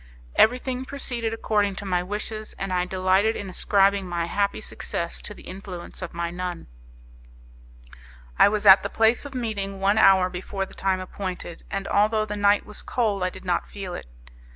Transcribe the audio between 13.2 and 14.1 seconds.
I did not feel it.